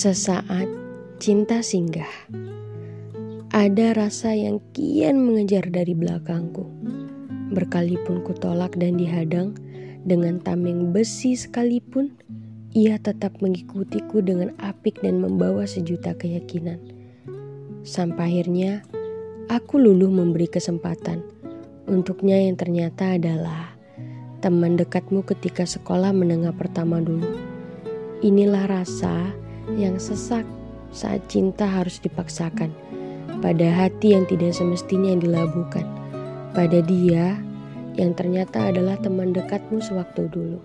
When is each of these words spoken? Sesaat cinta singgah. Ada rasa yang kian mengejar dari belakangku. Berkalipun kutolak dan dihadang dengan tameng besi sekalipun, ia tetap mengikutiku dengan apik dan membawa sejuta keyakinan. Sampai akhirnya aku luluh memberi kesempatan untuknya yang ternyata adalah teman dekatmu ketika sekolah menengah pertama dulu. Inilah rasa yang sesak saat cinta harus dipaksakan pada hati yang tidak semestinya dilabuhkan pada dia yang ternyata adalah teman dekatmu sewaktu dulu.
Sesaat 0.00 0.64
cinta 1.20 1.60
singgah. 1.60 2.08
Ada 3.52 3.92
rasa 3.92 4.32
yang 4.32 4.56
kian 4.72 5.20
mengejar 5.20 5.68
dari 5.68 5.92
belakangku. 5.92 6.64
Berkalipun 7.52 8.24
kutolak 8.24 8.80
dan 8.80 8.96
dihadang 8.96 9.52
dengan 10.04 10.40
tameng 10.40 10.96
besi 10.96 11.36
sekalipun, 11.36 12.16
ia 12.72 12.96
tetap 12.96 13.36
mengikutiku 13.42 14.22
dengan 14.24 14.54
apik 14.62 15.02
dan 15.04 15.20
membawa 15.20 15.66
sejuta 15.66 16.14
keyakinan. 16.16 16.78
Sampai 17.82 18.40
akhirnya 18.40 18.84
aku 19.50 19.80
luluh 19.80 20.12
memberi 20.12 20.46
kesempatan 20.46 21.20
untuknya 21.90 22.38
yang 22.38 22.54
ternyata 22.54 23.18
adalah 23.18 23.74
teman 24.38 24.78
dekatmu 24.78 25.26
ketika 25.26 25.66
sekolah 25.66 26.14
menengah 26.14 26.54
pertama 26.54 27.02
dulu. 27.02 27.26
Inilah 28.22 28.70
rasa 28.70 29.34
yang 29.74 29.98
sesak 29.98 30.46
saat 30.94 31.26
cinta 31.26 31.66
harus 31.66 31.98
dipaksakan 31.98 32.70
pada 33.42 33.68
hati 33.72 34.14
yang 34.14 34.24
tidak 34.30 34.54
semestinya 34.54 35.16
dilabuhkan 35.18 35.86
pada 36.52 36.82
dia 36.82 37.38
yang 38.00 38.16
ternyata 38.16 38.72
adalah 38.72 38.96
teman 38.96 39.36
dekatmu 39.36 39.84
sewaktu 39.84 40.24
dulu. 40.32 40.60